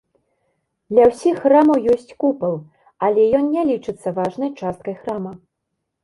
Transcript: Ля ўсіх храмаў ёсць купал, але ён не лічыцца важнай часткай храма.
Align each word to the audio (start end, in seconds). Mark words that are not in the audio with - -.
Ля 0.99 1.03
ўсіх 1.09 1.35
храмаў 1.43 1.79
ёсць 1.93 2.15
купал, 2.23 2.55
але 3.07 3.25
ён 3.41 3.45
не 3.57 3.63
лічыцца 3.73 4.13
важнай 4.21 4.51
часткай 4.63 4.95
храма. 5.03 5.35